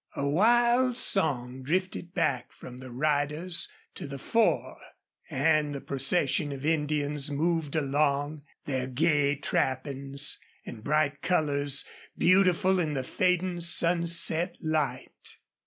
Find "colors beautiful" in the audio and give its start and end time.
11.21-12.79